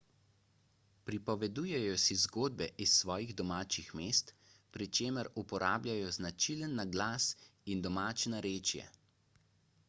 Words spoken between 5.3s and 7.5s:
uporabljajo značilen naglas